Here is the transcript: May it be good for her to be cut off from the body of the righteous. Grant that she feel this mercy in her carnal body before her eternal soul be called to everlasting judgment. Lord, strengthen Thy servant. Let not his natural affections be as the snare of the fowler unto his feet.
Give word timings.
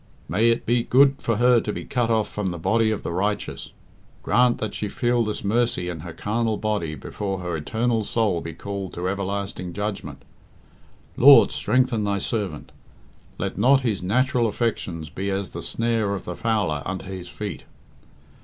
May 0.27 0.49
it 0.49 0.65
be 0.65 0.81
good 0.81 1.17
for 1.21 1.37
her 1.37 1.59
to 1.61 1.71
be 1.71 1.85
cut 1.85 2.09
off 2.09 2.27
from 2.27 2.49
the 2.49 2.57
body 2.57 2.89
of 2.89 3.03
the 3.03 3.11
righteous. 3.11 3.69
Grant 4.23 4.57
that 4.57 4.73
she 4.73 4.89
feel 4.89 5.23
this 5.23 5.43
mercy 5.43 5.89
in 5.89 5.99
her 5.99 6.11
carnal 6.11 6.57
body 6.57 6.95
before 6.95 7.37
her 7.41 7.55
eternal 7.55 8.03
soul 8.03 8.41
be 8.41 8.51
called 8.55 8.93
to 8.95 9.07
everlasting 9.07 9.73
judgment. 9.73 10.23
Lord, 11.17 11.51
strengthen 11.51 12.03
Thy 12.03 12.17
servant. 12.17 12.71
Let 13.37 13.59
not 13.59 13.81
his 13.81 14.01
natural 14.01 14.47
affections 14.47 15.11
be 15.11 15.29
as 15.29 15.51
the 15.51 15.61
snare 15.61 16.15
of 16.15 16.25
the 16.25 16.35
fowler 16.35 16.81
unto 16.83 17.05
his 17.05 17.29
feet. 17.29 17.65